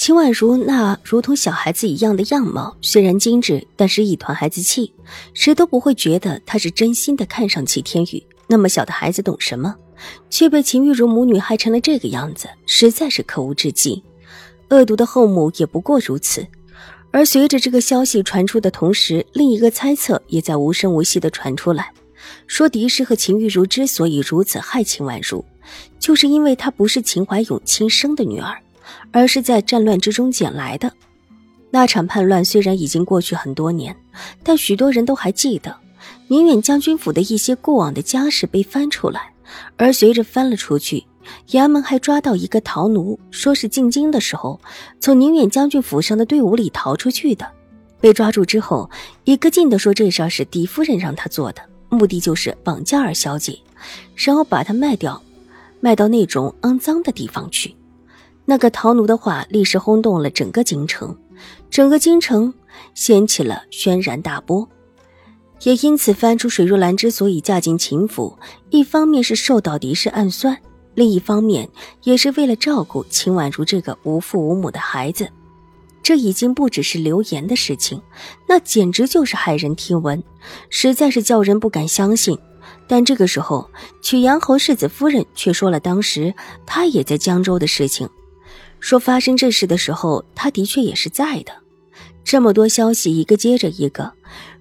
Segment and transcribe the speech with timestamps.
[0.00, 4.94] 秦婉如那如同小孩子一样的样貌，虽然精致，但是一团孩子气，
[5.34, 8.24] 谁都不会觉得她是真心的看上齐天宇。
[8.46, 9.76] 那么小的孩子懂什么？
[10.30, 14.02] 却被秦玉茹母女害成了这个样子，实在是可恶至极。
[14.70, 16.46] 恶毒的后母也不过如此。
[17.10, 21.92] 而随着这个消息传出的同时，另一个猜测也在无声无息的传出来，
[22.46, 25.44] 说狄氏和秦玉茹之所以如此害秦婉如，
[25.98, 28.56] 就是因为她不是秦怀勇亲生的女儿。
[29.12, 30.92] 而是在战乱之中捡来的。
[31.70, 33.96] 那场叛乱虽然已经过去很多年，
[34.42, 35.76] 但许多人都还记得
[36.28, 39.32] 宁远将军府的一些过往的家事被翻出来。
[39.76, 41.04] 而随着翻了出去，
[41.50, 44.60] 衙门还抓到一个逃奴，说是进京的时候
[45.00, 47.46] 从宁远将军府上的队伍里逃出去的。
[48.00, 48.88] 被抓住之后，
[49.24, 53.58] 一个劲的说这事是狄夫人让他做的，目的就是绑架二小姐，
[54.14, 55.20] 然后把她卖掉，
[55.80, 57.74] 卖到那种肮脏的地方去。
[58.50, 61.16] 那个逃奴的话，立时轰动了整个京城，
[61.70, 62.52] 整个京城
[62.94, 64.68] 掀起了轩然大波。
[65.62, 68.36] 也因此翻出水若兰之所以嫁进秦府，
[68.70, 70.58] 一方面是受到敌视暗算，
[70.96, 71.68] 另一方面
[72.02, 75.28] 也是为了照顾秦婉如这个无父无母的孩子。
[76.02, 78.02] 这已经不只是流言的事情，
[78.48, 80.20] 那简直就是骇人听闻，
[80.70, 82.36] 实在是叫人不敢相信。
[82.88, 83.70] 但这个时候，
[84.02, 86.34] 曲阳侯世子夫人却说了当时
[86.66, 88.10] 她也在江州的事情。
[88.80, 91.52] 说发生这事的时候，他的确也是在的。
[92.24, 94.12] 这么多消息一个接着一个，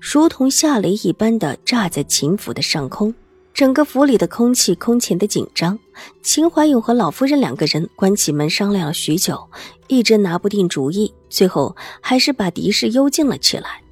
[0.00, 3.14] 如同下雷一般的炸在秦府的上空，
[3.52, 5.78] 整个府里的空气空前的紧张。
[6.22, 9.48] 秦怀勇和老夫人两个人关起门商量了许久，
[9.88, 13.82] 一直拿不定主意，最后还是把狄氏幽禁了起来，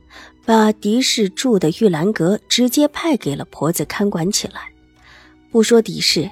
[0.45, 4.73] 把狄氏住的玉兰阁直接派给了婆子看管起来。
[5.50, 6.31] 不说狄氏。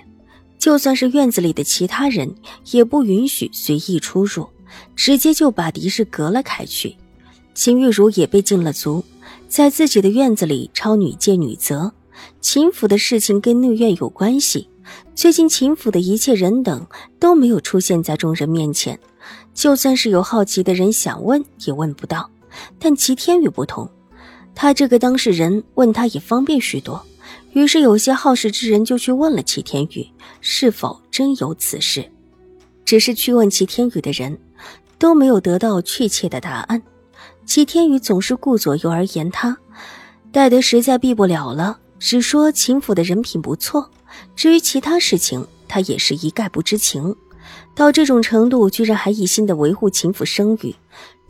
[0.64, 2.36] 就算是院子里的其他人，
[2.70, 4.48] 也不允许随意出入，
[4.96, 6.96] 直接就把狄氏隔了开去。
[7.52, 9.04] 秦玉茹也被禁了足，
[9.46, 11.92] 在自己的院子里抄女诫女则。
[12.40, 14.66] 秦府的事情跟内院有关系，
[15.14, 16.86] 最近秦府的一切人等
[17.20, 18.98] 都没有出现在众人面前，
[19.52, 22.30] 就算是有好奇的人想问，也问不到。
[22.78, 23.86] 但齐天宇不同，
[24.54, 27.04] 他这个当事人问他也方便许多。
[27.52, 30.06] 于是，有些好事之人就去问了齐天宇，
[30.40, 32.10] 是否真有此事。
[32.84, 34.38] 只是去问齐天宇的人，
[34.98, 36.82] 都没有得到确切的答案。
[37.46, 39.56] 齐天宇总是顾左右而言他，
[40.32, 43.90] 待得实在避不了了，只说秦府的人品不错。
[44.34, 47.14] 至于其他事情，他也是一概不知情。
[47.74, 50.74] 到这种程度，居然还一心的维护秦府声誉，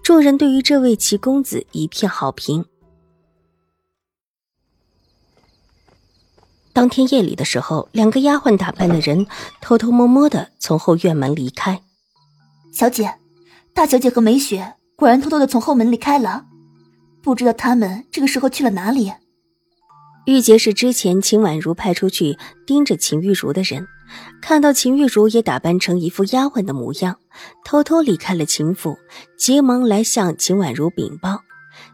[0.02, 2.64] 众人对于这位齐公子一片好评。
[6.74, 9.24] 当天夜里的时候，两个丫鬟打扮的人
[9.60, 11.80] 偷偷摸摸的从后院门离开。
[12.72, 13.14] 小姐，
[13.72, 16.46] 大小姐和梅雪果然偷偷的从后门离开了，
[17.22, 19.12] 不知道他们这个时候去了哪里。
[20.26, 22.36] 玉洁是之前秦婉如派出去
[22.66, 23.86] 盯着秦玉茹的人，
[24.42, 27.18] 看到秦玉茹也打扮成一副丫鬟的模样，
[27.64, 28.96] 偷偷离开了秦府，
[29.38, 31.42] 急忙来向秦婉如禀报。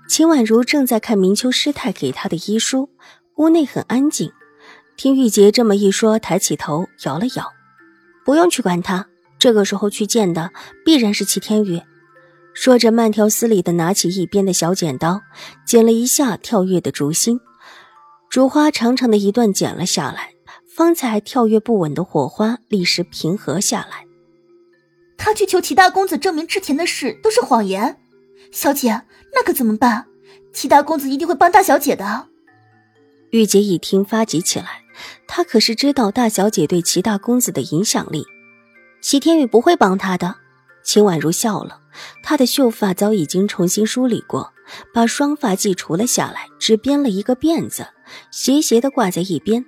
[0.08, 2.88] 秦婉如正在看明秋师太给她的医书，
[3.36, 4.32] 屋内很安静。
[5.02, 7.54] 听玉洁这么一说，抬起头摇了摇，
[8.22, 9.06] 不用去管他。
[9.38, 10.52] 这个时候去见的
[10.84, 11.80] 必然是齐天宇。
[12.52, 15.22] 说着，慢条斯理的拿起一边的小剪刀，
[15.66, 17.40] 剪了一下跳跃的竹心，
[18.28, 20.34] 竹花长长的一段剪了下来。
[20.68, 24.04] 方才跳跃不稳的火花立时平和下来。
[25.16, 27.98] 他去求齐大公子证明之前的事都是谎言，
[28.52, 29.00] 小姐，
[29.32, 30.08] 那可怎么办？
[30.52, 32.28] 齐大公子一定会帮大小姐的。
[33.30, 34.79] 玉洁一听发急起来。
[35.26, 38.24] 他可是知道大小姐对齐大公子的影响力，
[39.00, 40.36] 齐天宇不会帮他的。
[40.82, 41.80] 秦婉如笑了，
[42.22, 44.52] 她的秀发早已经重新梳理过，
[44.94, 47.86] 把双发髻除了下来，只编了一个辫子，
[48.32, 49.66] 斜斜的挂在一边，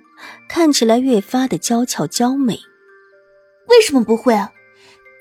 [0.49, 2.59] 看起来越发的娇俏娇美。
[3.67, 4.51] 为什么不会啊？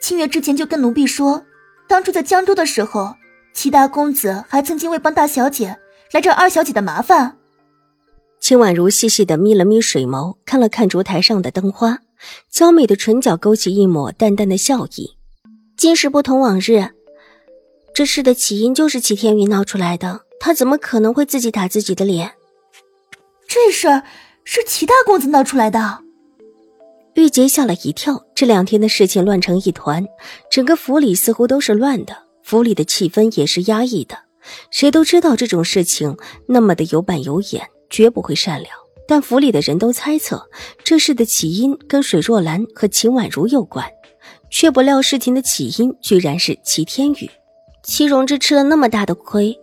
[0.00, 1.44] 清月之前就跟奴婢说，
[1.86, 3.14] 当初在江州的时候，
[3.52, 5.78] 齐大公子还曾经为帮大小姐
[6.12, 7.36] 来找二小姐的麻烦。
[8.42, 12.00] 秦婉如细细的眯了眯水眸，看了看烛台上的灯花，
[12.50, 15.16] 娇美的唇角勾起一抹淡淡的笑意。
[15.76, 16.90] 今时不同往日，
[17.94, 22.32] 这事的起因就是齐天宇闹出来的，他怎么可能会自己打自己的脸？
[23.46, 24.02] 这事儿
[24.42, 26.00] 是齐大公子闹出来的。
[27.14, 30.04] 玉洁吓了一跳，这两天的事情乱成一团，
[30.50, 34.18] 整个府里似乎都是乱的，府里的气氛也是压抑的。
[34.72, 36.16] 谁都知道这种事情
[36.48, 38.74] 那么的有板有眼，绝不会善良。
[39.06, 40.48] 但府里的人都猜测
[40.82, 43.86] 这事的起因跟水若兰和秦婉如有关，
[44.50, 47.30] 却不料事情的起因居然是齐天宇。
[47.84, 49.58] 齐荣之吃了那么大的亏，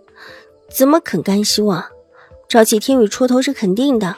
[0.70, 1.90] 怎么肯甘休啊？
[2.48, 4.16] 找齐天宇出头是肯定的。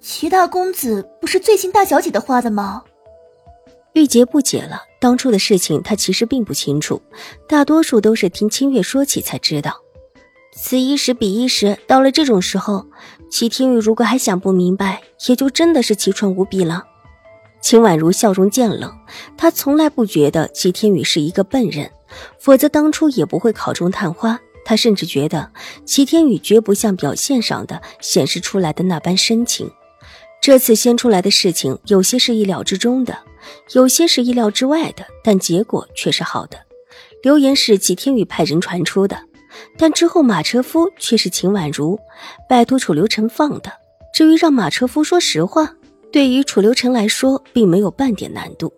[0.00, 2.84] 齐大公子不是最信大小姐的话的吗？
[3.94, 7.02] 玉洁不解了，当初的事情她其实并不清楚，
[7.48, 9.80] 大多数都是听清月说起才知道。
[10.58, 12.86] 此一时彼一时，到了这种时候，
[13.30, 16.82] 齐天宇如果还想不明白，也就真的是奇蠢无比了。
[17.60, 18.90] 秦婉如笑容渐冷，
[19.36, 21.90] 她从来不觉得齐天宇是一个笨人，
[22.40, 24.40] 否则当初也不会考中探花。
[24.64, 25.52] 她甚至觉得
[25.84, 29.70] 齐天宇绝不像表现上的显示出来的那般深情。
[30.40, 33.18] 这次先出来的事情，有些是意料之中的，
[33.74, 36.58] 有些是意料之外的，但结果却是好的。
[37.22, 39.18] 流言是齐天宇派人传出的，
[39.78, 41.98] 但之后马车夫却是秦婉如
[42.48, 43.72] 拜托楚留臣放的。
[44.12, 45.74] 至于让马车夫说实话，
[46.10, 48.72] 对于楚留臣来说并没有半点难度。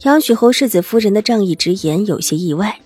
[0.00, 2.78] 杨曲侯世子夫人的仗义直言有些意外。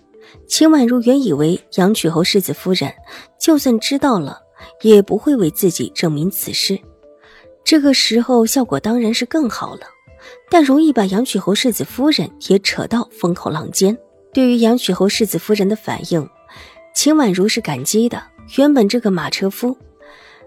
[0.47, 2.93] 秦婉如原以为杨曲侯世子夫人
[3.39, 4.41] 就算知道了，
[4.83, 6.79] 也不会为自己证明此事。
[7.65, 9.83] 这个时候效果当然是更好了，
[10.51, 13.97] 但容易把杨曲侯世子夫人也扯到风口浪尖。
[14.33, 16.29] 对于杨曲侯世子夫人的反应，
[16.99, 18.21] 秦婉如是感激的。
[18.57, 19.79] 原本这个马车夫，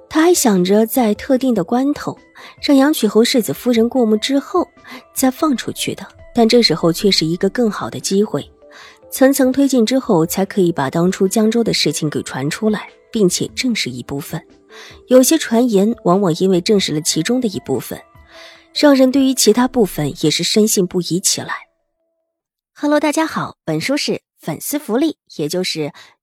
[0.09, 2.19] 他还想着在特定的关头
[2.61, 4.67] 让杨曲侯世子夫人过目之后
[5.13, 6.05] 再放出去的，
[6.35, 8.45] 但这时候却是一个更好的机会。
[9.09, 14.45] 层层推进之后，才可以把当初江州的事情给传出来，并且证实一部分。
[15.07, 17.97] 有些传言往往因为证实了其中的一部分，
[18.77, 21.53] 让人对于其他部分也是深信不疑起来。
[22.73, 25.93] Hello，大家好，本书是粉丝福利，也就是